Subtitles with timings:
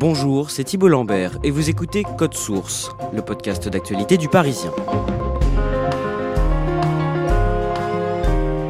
[0.00, 4.72] Bonjour, c'est Thibault Lambert et vous écoutez Code Source, le podcast d'actualité du Parisien.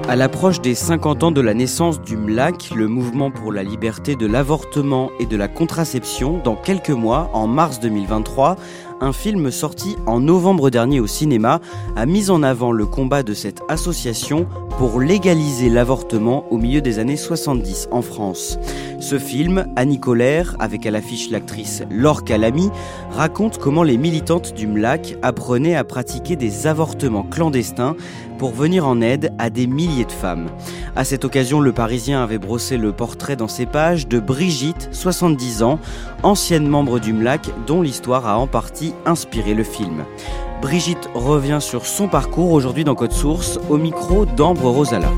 [0.08, 4.16] À l'approche des 50 ans de la naissance du MLAC, le mouvement pour la liberté
[4.16, 8.56] de l'avortement et de la contraception, dans quelques mois, en mars 2023,
[9.00, 11.60] un film sorti en novembre dernier au cinéma
[11.96, 14.46] a mis en avant le combat de cette association
[14.78, 18.58] pour légaliser l'avortement au milieu des années 70 en France.
[18.98, 22.70] Ce film, Annie Colère, avec à l'affiche l'actrice Laure Calamy,
[23.10, 27.96] raconte comment les militantes du MLAC apprenaient à pratiquer des avortements clandestins
[28.38, 30.48] pour venir en aide à des milliers de femmes.
[30.96, 35.62] À cette occasion, le Parisien avait brossé le portrait dans ses pages de Brigitte, 70
[35.62, 35.78] ans,
[36.22, 40.04] ancienne membre du MLAC, dont l'histoire a en partie inspiré le film.
[40.60, 45.10] Brigitte revient sur son parcours aujourd'hui dans Code Source, au micro d'Ambre Rosala.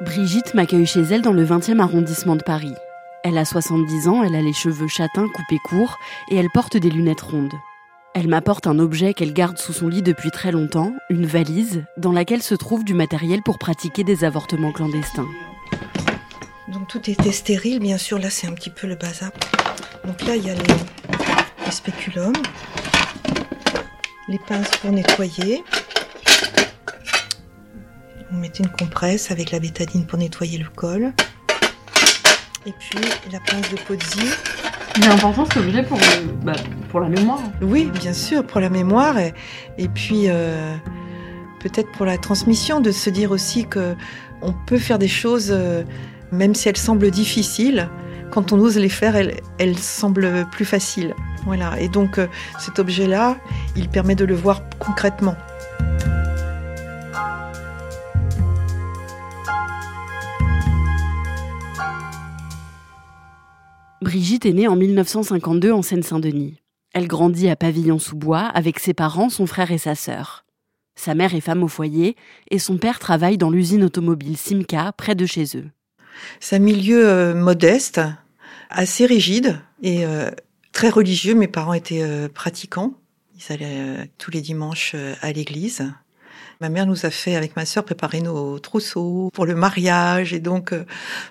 [0.00, 2.74] Brigitte m'accueille chez elle dans le 20e arrondissement de Paris.
[3.24, 5.96] Elle a 70 ans, elle a les cheveux châtains coupés courts
[6.30, 7.54] et elle porte des lunettes rondes.
[8.14, 12.12] Elle m'apporte un objet qu'elle garde sous son lit depuis très longtemps, une valise, dans
[12.12, 15.28] laquelle se trouve du matériel pour pratiquer des avortements clandestins.
[16.72, 19.30] Donc tout était stérile, bien sûr, là c'est un petit peu le bazar.
[20.04, 22.32] Donc là il y a les, spéculums,
[24.28, 25.64] les pinces pour nettoyer.
[28.30, 31.12] Vous mettez une compresse avec la bétadine pour nettoyer le col.
[32.66, 33.00] Et puis
[33.32, 34.28] la pince de Pozzi
[34.98, 35.98] il est important ce objet pour,
[36.42, 36.54] bah,
[36.90, 37.38] pour la mémoire.
[37.62, 39.16] Oui, bien sûr, pour la mémoire.
[39.18, 39.32] Et,
[39.76, 40.74] et puis, euh,
[41.60, 43.94] peut-être pour la transmission, de se dire aussi que
[44.42, 45.84] on peut faire des choses, euh,
[46.32, 47.88] même si elles semblent difficiles,
[48.30, 51.14] quand on ose les faire, elles, semblent plus faciles.
[51.44, 51.80] Voilà.
[51.80, 52.26] Et donc, euh,
[52.58, 53.38] cet objet-là,
[53.76, 55.36] il permet de le voir concrètement.
[64.02, 66.62] Brigitte est née en 1952 en Seine-Saint-Denis.
[66.94, 70.44] Elle grandit à Pavillon-sous-Bois avec ses parents, son frère et sa sœur.
[70.94, 72.16] Sa mère est femme au foyer
[72.50, 75.70] et son père travaille dans l'usine automobile Simca près de chez eux.
[76.40, 78.00] C'est un milieu euh, modeste,
[78.70, 80.30] assez rigide et euh,
[80.72, 81.34] très religieux.
[81.34, 82.94] Mes parents étaient euh, pratiquants.
[83.36, 85.92] Ils allaient tous les dimanches à l'église.
[86.60, 90.32] Ma mère nous a fait, avec ma sœur, préparer nos trousseaux pour le mariage.
[90.32, 90.84] Et donc, euh,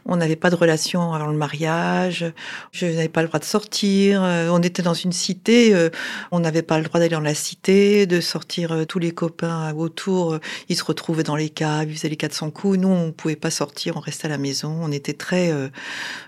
[0.05, 2.25] on n'avait pas de relation avant le mariage.
[2.71, 4.23] Je n'avais pas le droit de sortir.
[4.23, 5.75] Euh, on était dans une cité.
[5.75, 5.89] Euh,
[6.31, 8.85] on n'avait pas le droit d'aller dans la cité, de sortir.
[8.87, 12.77] Tous les copains autour, ils se retrouvaient dans les caves, ils faisaient les 400 coups.
[12.79, 13.97] Nous, on pouvait pas sortir.
[13.97, 14.79] On restait à la maison.
[14.81, 15.51] On était très,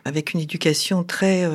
[0.03, 1.47] avec une éducation très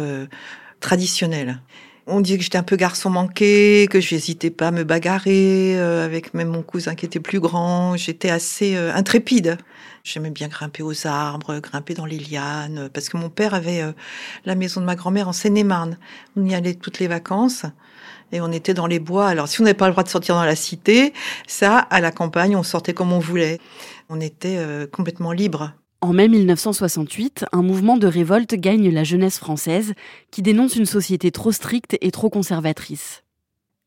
[0.80, 1.60] traditionnelle.
[2.06, 5.75] On dit que j'étais un peu garçon manqué, que je n'hésitais pas à me bagarrer
[5.78, 7.97] euh, avec même mon cousin qui était plus grand.
[7.97, 9.56] J'étais assez euh, intrépide.
[10.03, 13.92] J'aimais bien grimper aux arbres, grimper dans les lianes, parce que mon père avait euh,
[14.44, 15.97] la maison de ma grand-mère en Seine-et-Marne.
[16.37, 17.65] On y allait toutes les vacances
[18.32, 19.28] et on était dans les bois.
[19.28, 21.15] Alors si on n'avait pas le droit de sortir dans la cité,
[21.47, 23.60] ça, à la campagne, on sortait comme on voulait.
[24.10, 24.59] On était
[24.92, 25.72] complètement libre.
[26.04, 29.95] En mai 1968, un mouvement de révolte gagne la jeunesse française
[30.30, 33.24] qui dénonce une société trop stricte et trop conservatrice.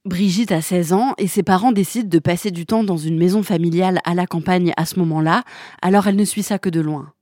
[0.04, 3.44] Brigitte a 16 ans et ses parents décident de passer du temps dans une maison
[3.44, 5.44] familiale à la campagne à ce moment-là,
[5.84, 7.14] alors elle ne suit ça que de loin.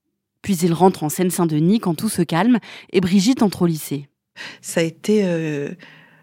[0.41, 2.59] Puis ils rentrent en Seine-Saint-Denis quand tout se calme
[2.93, 4.07] et Brigitte entre au lycée.
[4.61, 5.71] Ça a été euh,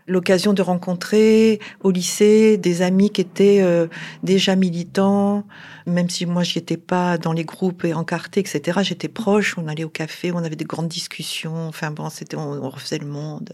[0.07, 3.87] l'occasion de rencontrer au lycée des amis qui étaient euh,
[4.23, 5.45] déjà militants,
[5.87, 8.81] même si moi j'y étais pas dans les groupes et encartés, etc.
[8.83, 11.69] J'étais proche, on allait au café, on avait des grandes discussions.
[11.69, 13.53] Enfin bon, c'était on, refaisait le monde,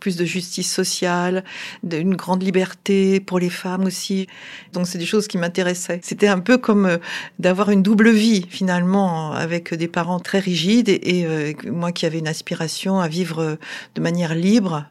[0.00, 1.44] plus de justice sociale,
[1.90, 4.26] une grande liberté pour les femmes aussi.
[4.72, 6.00] Donc c'est des choses qui m'intéressaient.
[6.02, 6.98] C'était un peu comme euh,
[7.38, 12.18] d'avoir une double vie finalement avec des parents très rigides et, euh, moi qui avais
[12.18, 13.58] une aspiration à vivre
[13.94, 14.86] de manière libre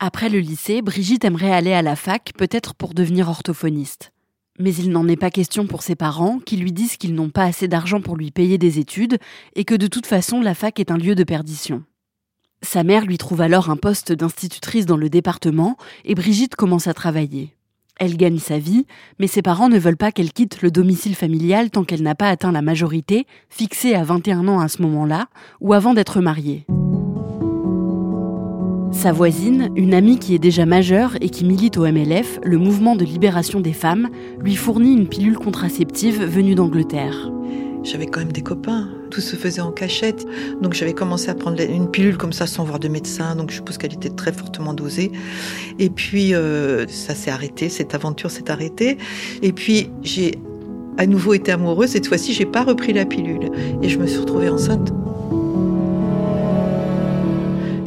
[0.00, 4.12] après le lycée, Brigitte aimerait aller à la fac, peut-être pour devenir orthophoniste.
[4.60, 7.44] Mais il n'en est pas question pour ses parents, qui lui disent qu'ils n'ont pas
[7.44, 9.18] assez d'argent pour lui payer des études
[9.56, 11.82] et que de toute façon la fac est un lieu de perdition.
[12.62, 16.94] Sa mère lui trouve alors un poste d'institutrice dans le département et Brigitte commence à
[16.94, 17.56] travailler.
[17.98, 18.86] Elle gagne sa vie,
[19.18, 22.30] mais ses parents ne veulent pas qu'elle quitte le domicile familial tant qu'elle n'a pas
[22.30, 25.26] atteint la majorité, fixée à 21 ans à ce moment-là,
[25.60, 26.66] ou avant d'être mariée.
[28.90, 32.96] Sa voisine, une amie qui est déjà majeure et qui milite au MLF, le mouvement
[32.96, 34.08] de libération des femmes,
[34.40, 37.30] lui fournit une pilule contraceptive venue d'Angleterre.
[37.84, 40.26] J'avais quand même des copains, tout se faisait en cachette.
[40.60, 43.56] Donc j'avais commencé à prendre une pilule comme ça sans voir de médecin, donc je
[43.56, 45.12] suppose qu'elle était très fortement dosée.
[45.78, 48.98] Et puis euh, ça s'est arrêté, cette aventure s'est arrêtée.
[49.42, 50.38] Et puis j'ai
[50.96, 53.50] à nouveau été amoureuse, cette fois-ci j'ai pas repris la pilule
[53.82, 54.92] et je me suis retrouvée enceinte.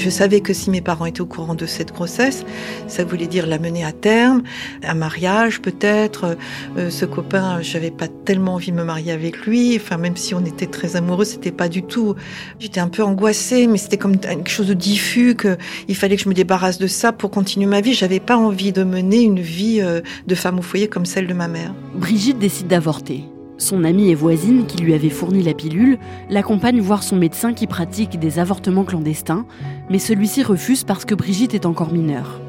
[0.01, 2.43] Je savais que si mes parents étaient au courant de cette grossesse,
[2.87, 4.41] ça voulait dire la mener à terme,
[4.81, 6.37] un mariage peut-être.
[6.75, 9.75] Euh, ce copain, j'avais pas tellement envie de me marier avec lui.
[9.75, 12.15] Enfin, même si on était très amoureux, c'était pas du tout.
[12.57, 15.55] J'étais un peu angoissée, mais c'était comme quelque chose de diffus que
[15.87, 17.93] il fallait que je me débarrasse de ça pour continuer ma vie.
[17.93, 21.33] J'avais pas envie de mener une vie euh, de femme au foyer comme celle de
[21.35, 21.75] ma mère.
[21.93, 23.25] Brigitte décide d'avorter.
[23.61, 25.99] Son amie et voisine, qui lui avait fourni la pilule,
[26.31, 29.45] l'accompagne voir son médecin qui pratique des avortements clandestins,
[29.91, 32.39] mais celui-ci refuse parce que Brigitte est encore mineure.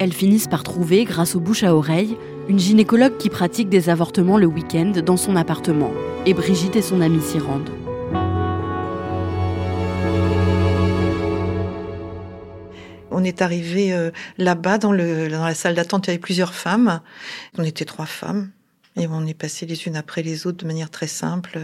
[0.00, 2.16] Elles finissent par trouver, grâce aux bouches à oreille,
[2.48, 5.92] une gynécologue qui pratique des avortements le week-end dans son appartement,
[6.26, 7.70] et Brigitte et son amie s'y rendent.
[13.12, 17.00] On est arrivé euh, là-bas dans, la salle d'attente, il y avait plusieurs femmes.
[17.56, 18.50] On était trois femmes.
[18.96, 21.58] Et on est passé les unes après les autres de manière très simple.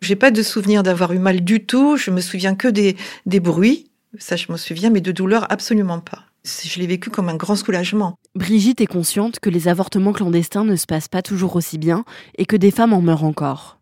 [0.00, 1.96] J'ai pas de souvenir d'avoir eu mal du tout.
[1.96, 2.96] Je me souviens que des,
[3.26, 3.88] des bruits.
[4.18, 6.24] Ça, je me souviens, mais de douleur, absolument pas.
[6.44, 8.18] Je l'ai vécu comme un grand soulagement.
[8.34, 12.04] Brigitte est consciente que les avortements clandestins ne se passent pas toujours aussi bien
[12.36, 13.78] et que des femmes en meurent encore.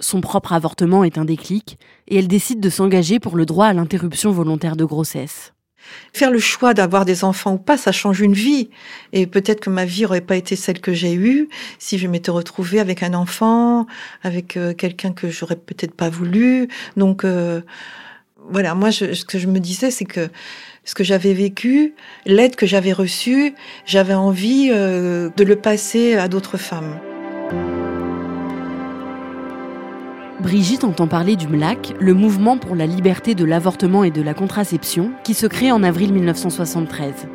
[0.00, 1.78] Son propre avortement est un déclic
[2.08, 5.52] et elle décide de s'engager pour le droit à l'interruption volontaire de grossesse.
[6.12, 8.70] Faire le choix d'avoir des enfants ou pas, ça change une vie.
[9.12, 11.48] Et peut-être que ma vie aurait pas été celle que j'ai eue
[11.78, 13.86] si je m'étais retrouvée avec un enfant,
[14.22, 16.68] avec euh, quelqu'un que j'aurais peut-être pas voulu.
[16.96, 17.62] Donc euh,
[18.48, 20.28] voilà, moi, ce que je me disais, c'est que
[20.84, 21.94] ce que j'avais vécu,
[22.26, 23.54] l'aide que j'avais reçue,
[23.86, 26.98] j'avais envie euh, de le passer à d'autres femmes.
[30.40, 34.32] Brigitte entend parler du MLAC, le mouvement pour la liberté de l'avortement et de la
[34.32, 37.28] contraception, qui se crée en avril 1973.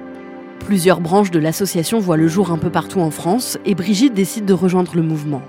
[0.60, 4.46] Plusieurs branches de l'association voient le jour un peu partout en France et Brigitte décide
[4.46, 5.44] de rejoindre le mouvement.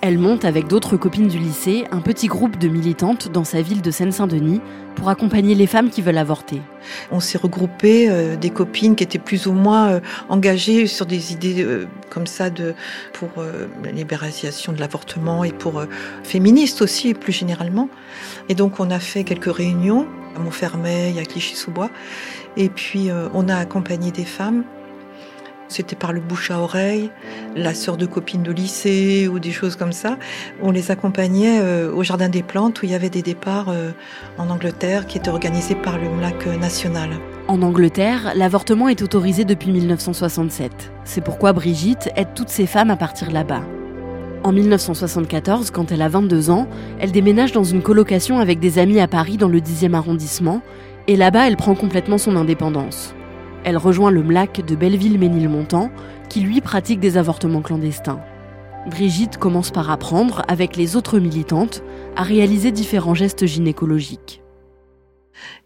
[0.00, 3.82] Elle monte avec d'autres copines du lycée un petit groupe de militantes dans sa ville
[3.82, 4.60] de Seine-Saint-Denis
[4.94, 6.62] pour accompagner les femmes qui veulent avorter.
[7.10, 11.32] On s'est regroupé euh, des copines qui étaient plus ou moins euh, engagées sur des
[11.32, 12.48] idées euh, comme ça
[13.12, 13.28] pour
[13.84, 15.82] la libéralisation de l'avortement et pour
[16.22, 17.88] féministes aussi plus généralement.
[18.48, 20.06] Et donc on a fait quelques réunions
[20.36, 21.90] à Montfermeil, à Clichy-sous-Bois,
[22.56, 24.64] et puis on a accompagné des femmes
[25.68, 27.10] c'était par le bouche à oreille,
[27.56, 30.18] la sœur de copine de lycée ou des choses comme ça.
[30.62, 33.90] On les accompagnait euh, au Jardin des Plantes où il y avait des départs euh,
[34.38, 37.10] en Angleterre qui étaient organisés par le MLAC national.
[37.48, 40.92] En Angleterre, l'avortement est autorisé depuis 1967.
[41.04, 43.62] C'est pourquoi Brigitte aide toutes ces femmes à partir là-bas.
[44.44, 46.68] En 1974, quand elle a 22 ans,
[47.00, 50.62] elle déménage dans une colocation avec des amis à Paris dans le 10e arrondissement,
[51.06, 53.14] et là-bas elle prend complètement son indépendance.
[53.64, 55.90] Elle rejoint le MLAC de Belleville-Ménilmontant,
[56.28, 58.20] qui lui pratique des avortements clandestins.
[58.88, 61.82] Brigitte commence par apprendre, avec les autres militantes,
[62.16, 64.42] à réaliser différents gestes gynécologiques.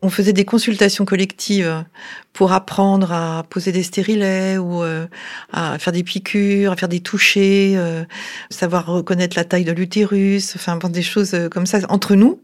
[0.03, 1.85] On faisait des consultations collectives
[2.33, 5.07] pour apprendre à poser des stérilets ou euh,
[5.53, 8.05] à faire des piqûres, à faire des touchés, euh,
[8.51, 12.41] savoir reconnaître la taille de l'utérus, enfin des choses euh, comme ça entre nous.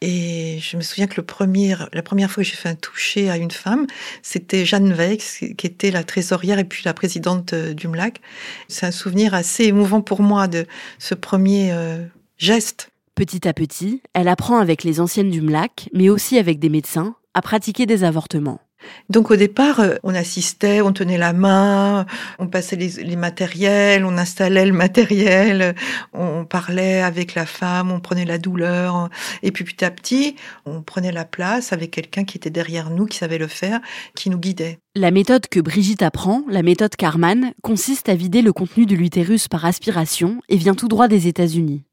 [0.00, 3.50] Et je me souviens que la première fois que j'ai fait un toucher à une
[3.50, 3.86] femme,
[4.22, 8.20] c'était Jeanne Vex, qui était la trésorière et puis la présidente euh, du MLAC.
[8.68, 10.66] C'est un souvenir assez émouvant pour moi de
[10.98, 12.04] ce premier euh,
[12.38, 12.90] geste.
[13.14, 17.16] Petit à petit, elle apprend avec les anciennes du MLAC, mais aussi avec des médecins,
[17.34, 18.60] à pratiquer des avortements.
[19.08, 22.06] Donc au départ, euh, on assistait, on tenait la main,
[22.38, 25.74] on passait les, matériels, on installait le matériel,
[26.12, 29.08] on parlait avec la femme, on prenait la douleur,
[29.42, 33.06] et puis petit à petit, on prenait la place avec quelqu'un qui était derrière nous,
[33.06, 33.80] qui savait le faire,
[34.14, 34.78] qui nous guidait.
[34.94, 39.48] La méthode que Brigitte apprend, la méthode Carman, consiste à vider le contenu de l'utérus
[39.48, 41.84] par aspiration et vient tout droit des États-Unis.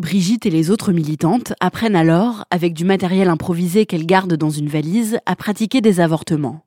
[0.00, 4.68] Brigitte et les autres militantes apprennent alors, avec du matériel improvisé qu'elles gardent dans une
[4.68, 6.64] valise, à pratiquer des avortements.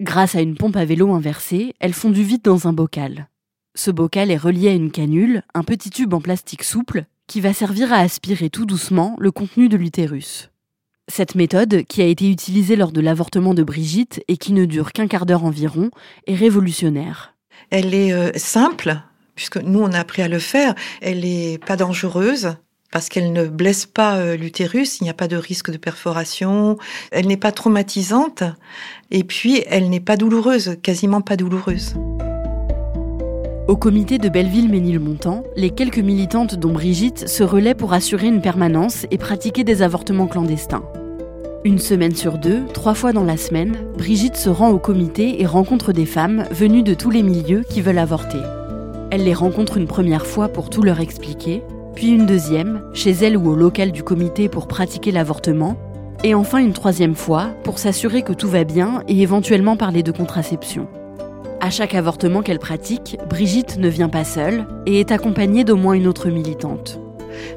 [0.00, 3.28] Grâce à une pompe à vélo inversée, elles font du vide dans un bocal.
[3.74, 7.52] Ce bocal est relié à une canule, un petit tube en plastique souple, qui va
[7.52, 10.50] servir à aspirer tout doucement le contenu de l'utérus.
[11.08, 14.92] Cette méthode, qui a été utilisée lors de l'avortement de Brigitte et qui ne dure
[14.92, 15.90] qu'un quart d'heure environ,
[16.28, 17.34] est révolutionnaire.
[17.70, 19.00] Elle est euh, simple,
[19.34, 20.76] puisque nous on a appris à le faire.
[21.00, 22.56] Elle n'est pas dangereuse
[22.90, 26.78] parce qu'elle ne blesse pas euh, l'utérus, il n'y a pas de risque de perforation,
[27.10, 28.44] elle n'est pas traumatisante,
[29.10, 31.94] et puis elle n'est pas douloureuse, quasiment pas douloureuse.
[33.68, 39.06] Au comité de Belleville-Ménilmontant, les quelques militantes dont Brigitte se relaient pour assurer une permanence
[39.10, 40.84] et pratiquer des avortements clandestins.
[41.64, 45.46] Une semaine sur deux, trois fois dans la semaine, Brigitte se rend au comité et
[45.46, 48.38] rencontre des femmes venues de tous les milieux qui veulent avorter.
[49.10, 51.62] Elle les rencontre une première fois pour tout leur expliquer,
[51.98, 55.76] puis une deuxième, chez elle ou au local du comité pour pratiquer l'avortement,
[56.22, 60.12] et enfin une troisième fois pour s'assurer que tout va bien et éventuellement parler de
[60.12, 60.86] contraception.
[61.60, 65.94] À chaque avortement qu'elle pratique, Brigitte ne vient pas seule et est accompagnée d'au moins
[65.94, 67.00] une autre militante.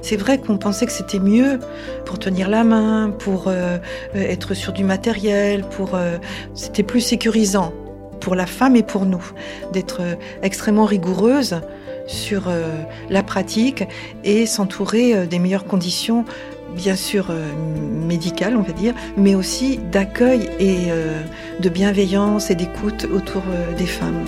[0.01, 1.59] C'est vrai qu'on pensait que c'était mieux
[2.05, 3.77] pour tenir la main, pour euh,
[4.15, 6.17] être sur du matériel, pour euh,
[6.55, 7.73] c'était plus sécurisant
[8.19, 9.23] pour la femme et pour nous
[9.71, 11.61] d'être euh, extrêmement rigoureuse
[12.07, 13.83] sur euh, la pratique
[14.23, 16.25] et s'entourer euh, des meilleures conditions,
[16.75, 17.47] bien sûr euh,
[18.07, 20.89] médicales, on va dire, mais aussi d'accueil et
[21.59, 23.43] de bienveillance et d'écoute autour
[23.77, 24.25] des femmes.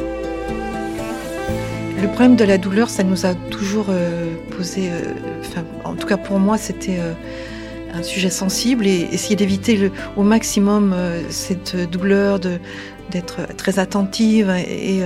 [2.02, 3.88] Le problème de la douleur, ça nous a toujours
[4.56, 4.90] posé,
[5.84, 7.00] en tout cas pour moi, c'était
[7.94, 10.96] un sujet sensible et essayer d'éviter au maximum
[11.30, 15.04] cette douleur, d'être très attentive et,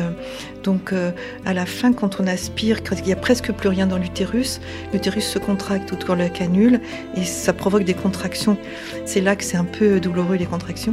[0.67, 1.11] donc euh,
[1.45, 4.59] à la fin, quand on aspire, il n'y a presque plus rien dans l'utérus,
[4.91, 6.81] l'utérus se contracte autour de la canule
[7.15, 8.57] et ça provoque des contractions.
[9.05, 10.91] C'est là que c'est un peu douloureux les contractions.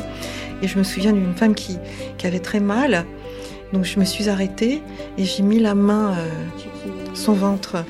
[0.62, 1.78] Et je me souviens d'une femme qui,
[2.22, 3.04] avait très mal.
[3.72, 4.80] Donc je me suis arrêtée
[5.18, 6.28] et j'ai mis la main euh,
[7.12, 7.84] son ventre.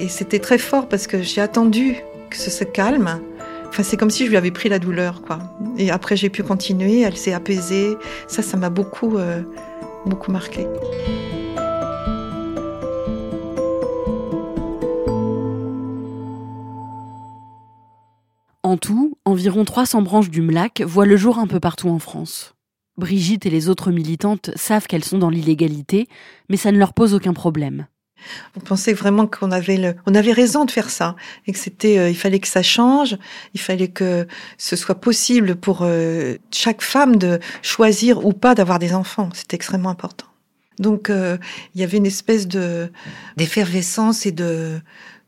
[0.00, 2.02] Et c'était très fort parce que j'ai attendu
[2.34, 3.20] que ce calme.
[3.82, 5.38] C'est comme si je lui avais pris la douleur, quoi.
[5.78, 7.00] Et après, j'ai pu continuer.
[7.00, 7.96] Elle s'est apaisée.
[8.28, 9.42] Ça, ça m'a beaucoup, euh,
[10.06, 10.66] beaucoup marqué.
[18.62, 22.54] En tout, environ 300 branches du MLAC voient le jour un peu partout en France.
[22.96, 26.08] Brigitte et les autres militantes savent qu'elles sont dans l'illégalité,
[26.48, 27.86] mais ça ne leur pose aucun problème.
[28.56, 31.16] On pensait vraiment qu'on avait on avait raison de faire ça
[31.46, 33.16] et que c'était, euh, il fallait que ça change,
[33.54, 34.26] il fallait que
[34.58, 39.28] ce soit possible pour euh, chaque femme de choisir ou pas d'avoir des enfants.
[39.34, 40.26] C'était extrêmement important.
[40.78, 41.38] Donc euh,
[41.74, 42.90] il y avait une espèce de
[43.36, 44.80] d'effervescence et de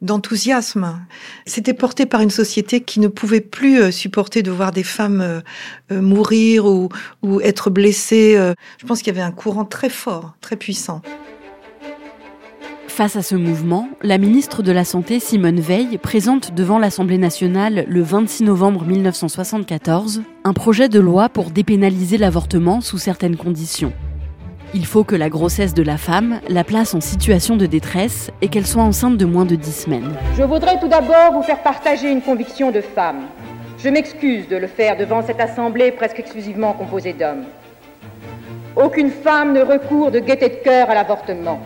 [0.03, 1.07] d'enthousiasme.
[1.47, 5.43] C'était porté par une société qui ne pouvait plus supporter de voir des femmes
[5.91, 6.91] mourir ou,
[7.23, 8.35] ou être blessées.
[8.79, 11.01] Je pense qu'il y avait un courant très fort, très puissant.
[12.97, 17.85] Face à ce mouvement, la ministre de la Santé Simone Veil présente devant l'Assemblée nationale
[17.87, 23.93] le 26 novembre 1974 un projet de loi pour dépénaliser l'avortement sous certaines conditions.
[24.73, 28.49] Il faut que la grossesse de la femme la place en situation de détresse et
[28.49, 30.15] qu'elle soit enceinte de moins de 10 semaines.
[30.35, 33.27] Je voudrais tout d'abord vous faire partager une conviction de femme.
[33.77, 37.45] Je m'excuse de le faire devant cette assemblée presque exclusivement composée d'hommes.
[38.75, 41.61] Aucune femme ne recourt de gaieté de cœur à l'avortement.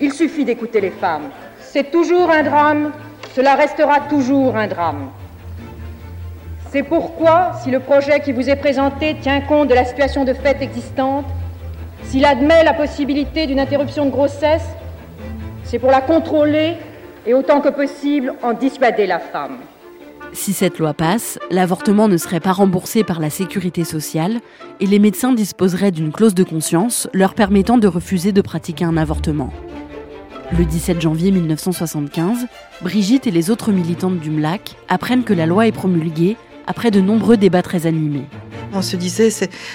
[0.00, 1.30] Il suffit d'écouter les femmes.
[1.60, 2.92] C'est toujours un drame,
[3.34, 5.10] cela restera toujours un drame.
[6.70, 10.32] C'est pourquoi, si le projet qui vous est présenté tient compte de la situation de
[10.32, 11.26] fait existante,
[12.04, 14.66] s'il admet la possibilité d'une interruption de grossesse,
[15.64, 16.76] c'est pour la contrôler
[17.26, 19.58] et autant que possible en dissuader la femme.
[20.32, 24.40] Si cette loi passe, l'avortement ne serait pas remboursé par la sécurité sociale
[24.80, 28.96] et les médecins disposeraient d'une clause de conscience leur permettant de refuser de pratiquer un
[28.96, 29.52] avortement.
[30.56, 32.46] Le 17 janvier 1975,
[32.82, 36.36] Brigitte et les autres militantes du MLAC apprennent que la loi est promulguée
[36.66, 38.26] après de nombreux débats très animés.
[38.72, 39.30] On se disait,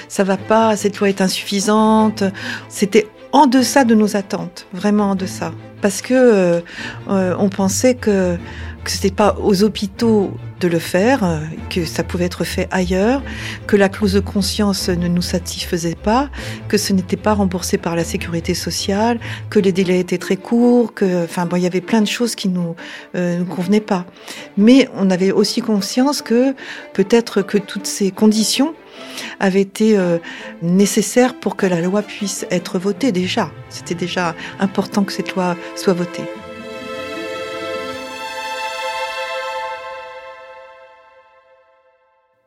[0.07, 2.23] ça va pas, cette loi est insuffisante.
[2.67, 5.51] C'était en deçà de nos attentes, vraiment en deçà.
[5.81, 6.63] parce que
[7.07, 8.37] on pensait que
[8.87, 10.31] que c'était pas aux hôpitaux
[10.61, 13.21] de le faire, euh, que ça pouvait être fait ailleurs,
[13.67, 16.29] que la clause de conscience ne nous satisfaisait pas,
[16.69, 19.19] que ce n'était pas remboursé par la sécurité sociale,
[19.49, 22.33] que les délais étaient très courts, que, enfin bon, il y avait plein de choses
[22.33, 22.77] qui nous,
[23.15, 24.05] euh, nous convenaient pas.
[24.55, 26.55] Mais on avait aussi conscience que
[26.93, 28.73] peut-être que toutes ces conditions
[29.39, 30.17] avaient été euh,
[30.61, 33.51] nécessaires pour que la loi puisse être votée déjà.
[33.69, 36.23] C'était déjà important que cette loi soit votée.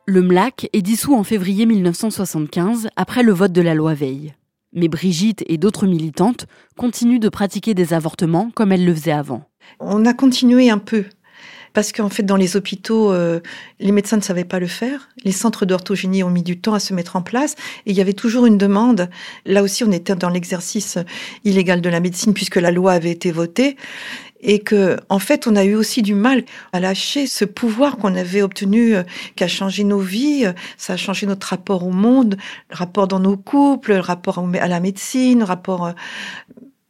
[0.07, 4.33] Le MLAC est dissous en février 1975 après le vote de la loi Veil.
[4.73, 9.43] Mais Brigitte et d'autres militantes continuent de pratiquer des avortements comme elles le faisaient avant.
[9.79, 11.05] On a continué un peu.
[11.73, 13.39] Parce qu'en fait, dans les hôpitaux, euh,
[13.79, 15.09] les médecins ne savaient pas le faire.
[15.23, 17.55] Les centres d'orthogénie ont mis du temps à se mettre en place.
[17.85, 19.09] Et il y avait toujours une demande.
[19.45, 20.97] Là aussi, on était dans l'exercice
[21.43, 23.77] illégal de la médecine puisque la loi avait été votée
[24.41, 28.15] et que en fait on a eu aussi du mal à lâcher ce pouvoir qu'on
[28.15, 29.03] avait obtenu euh,
[29.35, 32.37] qui a changé nos vies ça a changé notre rapport au monde
[32.71, 35.91] le rapport dans nos couples le rapport à la médecine le rapport euh,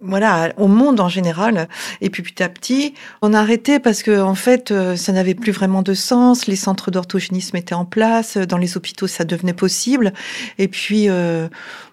[0.01, 1.67] voilà, au monde en général.
[2.01, 5.35] Et puis petit à petit, on a arrêté parce que en fait, euh, ça n'avait
[5.35, 6.47] plus vraiment de sens.
[6.47, 10.13] Les centres d'orthogénisme étaient en place, dans les hôpitaux, ça devenait possible.
[10.57, 11.47] Et puis, euh,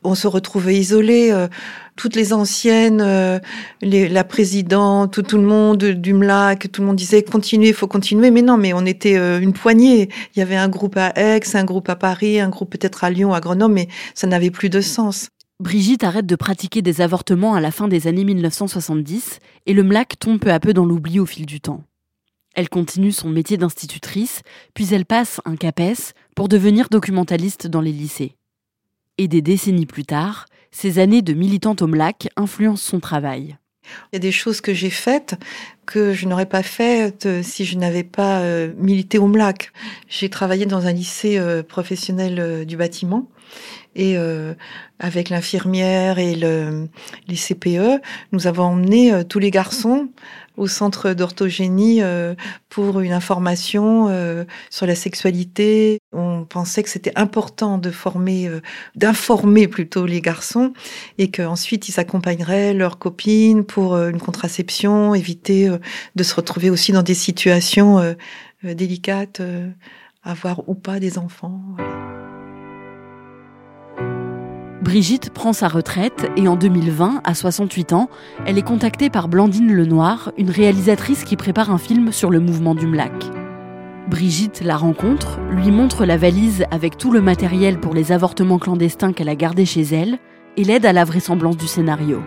[0.04, 1.30] on se retrouvait isolés.
[1.32, 1.48] Euh,
[1.96, 3.02] toutes les anciennes,
[3.82, 7.88] les, la présidente, tout, tout, le monde du MLAC, tout le monde disait continuez, faut
[7.88, 8.30] continuer.
[8.30, 10.08] Mais non, mais on était une poignée.
[10.36, 13.10] Il y avait un groupe à Aix, un groupe à Paris, un groupe peut-être à
[13.10, 15.30] Lyon, à Grenoble, mais ça n'avait plus de sens.
[15.60, 20.16] Brigitte arrête de pratiquer des avortements à la fin des années 1970 et le MLAC
[20.20, 21.82] tombe peu à peu dans l'oubli au fil du temps.
[22.54, 27.90] Elle continue son métier d'institutrice, puis elle passe un CAPES pour devenir documentaliste dans les
[27.90, 28.36] lycées.
[29.18, 33.57] Et des décennies plus tard, ces années de militante au MLAC influencent son travail.
[34.12, 35.36] Il y a des choses que j'ai faites
[35.88, 39.72] que je n'aurais pas faites euh, si je n'avais pas euh, milité au MLAC.
[40.06, 43.28] J'ai travaillé dans un lycée euh, professionnel du bâtiment
[43.96, 44.16] et
[45.00, 46.88] avec l'infirmière et le,
[47.26, 50.08] les CPE, nous avons emmené tous les garçons
[50.56, 52.00] au centre d'orthogénie
[52.68, 54.06] pour une information
[54.70, 55.97] sur la sexualité.
[56.12, 58.50] On pensait que c'était important de former,
[58.94, 60.72] d'informer plutôt les garçons
[61.18, 65.70] et qu'ensuite ils accompagneraient leurs copines pour une contraception, éviter
[66.16, 68.14] de se retrouver aussi dans des situations
[68.62, 69.42] délicates,
[70.22, 71.60] avoir ou pas des enfants.
[74.80, 78.08] Brigitte prend sa retraite et en 2020, à 68 ans,
[78.46, 82.74] elle est contactée par Blandine Lenoir, une réalisatrice qui prépare un film sur le mouvement
[82.74, 83.37] du MLAC.
[84.08, 89.12] Brigitte la rencontre, lui montre la valise avec tout le matériel pour les avortements clandestins
[89.12, 90.18] qu'elle a gardé chez elle
[90.56, 92.22] et l'aide à la vraisemblance du scénario.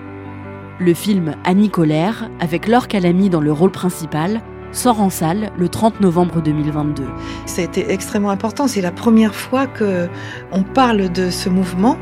[0.79, 4.41] Le film Annie Colère, avec Laure Calamy dans le rôle principal,
[4.71, 7.03] sort en salle le 30 novembre 2022.
[7.47, 8.67] Ça a été extrêmement important.
[8.67, 10.07] C'est la première fois que
[10.51, 11.97] on parle de ce mouvement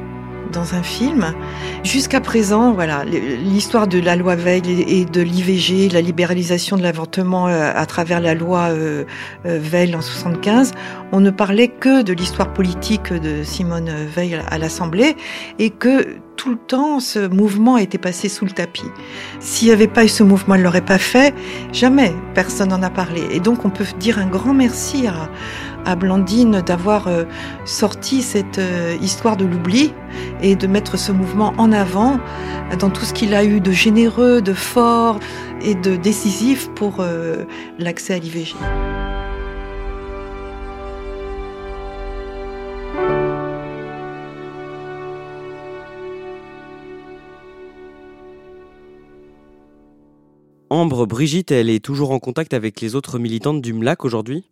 [0.51, 1.33] dans un film.
[1.83, 7.47] Jusqu'à présent, voilà, l'histoire de la loi Veil et de l'IVG, la libéralisation de l'avortement
[7.47, 9.03] euh, à travers la loi euh,
[9.45, 10.71] euh, Veil en 75,
[11.12, 15.15] on ne parlait que de l'histoire politique de Simone Veil à l'Assemblée
[15.57, 18.85] et que tout le temps, ce mouvement été passé sous le tapis.
[19.41, 21.35] S'il n'y avait pas eu ce mouvement, elle l'aurait pas fait.
[21.73, 23.23] Jamais, personne n'en a parlé.
[23.31, 25.29] Et donc, on peut dire un grand merci à,
[25.85, 27.23] à Blandine d'avoir euh,
[27.65, 29.93] sorti cette euh, histoire de l'oubli
[30.41, 32.19] et de mettre ce mouvement en avant
[32.79, 35.19] dans tout ce qu'il a eu de généreux, de fort
[35.61, 37.45] et de décisif pour euh,
[37.77, 38.55] l'accès à l'IVG.
[50.71, 54.43] Ambre, Brigitte, elle est toujours en contact avec les autres militantes du MLAC aujourd'hui?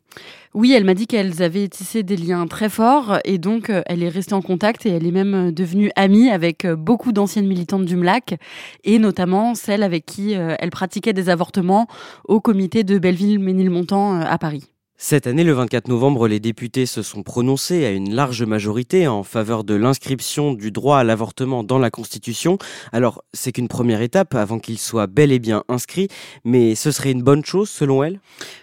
[0.55, 4.01] Oui, elle m'a dit qu'elles avaient tissé des liens très forts et donc euh, elle
[4.01, 7.45] est restée en contact et elle est même euh, devenue amie avec euh, beaucoup d'anciennes
[7.45, 8.39] militantes du MLAC
[8.83, 11.87] et notamment celle avec qui elle pratiquait des avortements
[12.25, 14.71] au comité de Belleville-Ménilmontant à Paris.
[14.99, 19.21] Cette année, le 24 novembre, les députés se sont prononcés à une large majorité en
[19.21, 22.57] faveur de l'inscription du droit à l'avortement dans la Constitution.
[22.91, 26.07] Alors, c'est qu'une première étape avant qu'il soit bel et bien inscrit,
[26.43, 28.19] mais ce serait une bonne chose selon elle?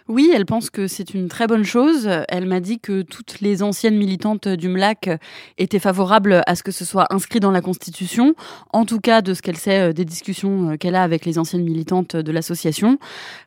[0.06, 2.10] Oui, elle pense que c'est une très bonne chose.
[2.28, 5.08] Elle m'a dit que toutes les anciennes militantes du MLAC
[5.56, 8.34] étaient favorables à ce que ce soit inscrit dans la Constitution,
[8.74, 11.38] en tout cas de ce qu'elle sait euh, des discussions euh, qu'elle a avec les
[11.38, 12.98] anciennes militantes de l'association.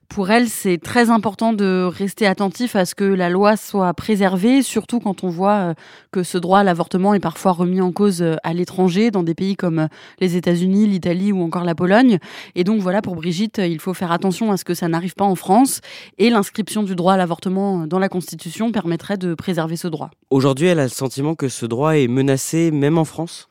[0.10, 4.64] Pour elle, c'est très important de rester attentif à ce que la loi soit préservée,
[4.64, 5.74] surtout quand on voit euh,
[6.12, 9.56] que ce droit à l'avortement est parfois remis en cause à l'étranger, dans des pays
[9.56, 9.90] comme
[10.20, 12.18] les États-Unis, l'Italie ou encore la Pologne.
[12.56, 15.26] Et donc voilà, pour Brigitte, il faut faire attention à ce que ça n'arrive pas
[15.26, 15.82] en France.
[16.18, 20.12] Et l'inscription du droit à l'avortement dans la Constitution permettrait de préserver ce droit.
[20.30, 23.50] Aujourd'hui, elle a le sentiment que ce droit est menacé même en France?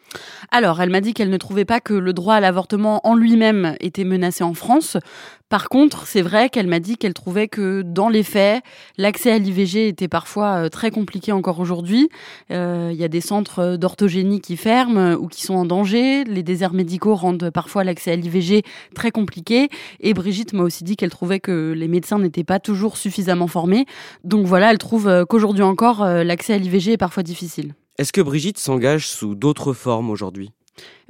[0.51, 3.77] Alors, elle m'a dit qu'elle ne trouvait pas que le droit à l'avortement en lui-même
[3.81, 4.97] était menacé en France.
[5.49, 8.65] Par contre, c'est vrai qu'elle m'a dit qu'elle trouvait que dans les faits,
[8.99, 12.09] l'accès à l'IVG était parfois euh, très compliqué encore aujourd'hui.
[12.51, 16.25] Euh, il y a des centres d'orthogénie qui ferment ou qui sont en danger.
[16.25, 18.63] Les déserts médicaux rendent parfois l'accès à l'IVG
[18.95, 19.69] très compliqué.
[20.01, 23.87] Et Brigitte m'a aussi dit qu'elle trouvait que les médecins n'étaient pas toujours suffisamment formés.
[24.25, 27.75] Donc voilà, elle trouve euh, qu'aujourd'hui encore, l'accès à l'IVG est parfois difficile.
[27.99, 30.51] Est-ce que Brigitte s'engage sous d'autres formes aujourd'hui?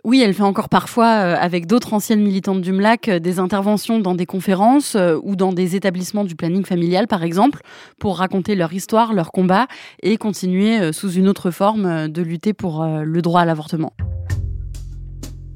[0.05, 3.99] Oui, elle fait encore parfois, euh, avec d'autres anciennes militantes du MLAC, euh, des interventions
[3.99, 7.62] dans des conférences euh, ou dans des établissements du planning familial, par exemple,
[7.99, 9.66] pour raconter leur histoire, leur combat
[10.05, 13.92] et continuer sous une autre forme de lutter pour le droit à l'avortement.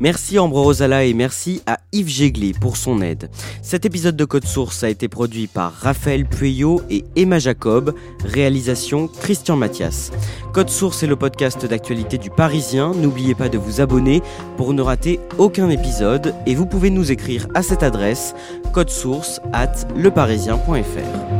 [0.00, 3.28] Merci Ambre Rosala et merci à Yves Jéglé pour son aide.
[3.60, 9.08] Cet épisode de Code Source a été produit par Raphaël Pueyo et Emma Jacob, réalisation
[9.08, 10.10] Christian Mathias.
[10.54, 12.92] Code Source est le podcast d'actualité du Parisien.
[12.94, 14.22] N'oubliez pas de vous abonner
[14.56, 18.34] pour ne rater aucun épisode et vous pouvez nous écrire à cette adresse
[18.72, 21.39] code source at leparisien.fr.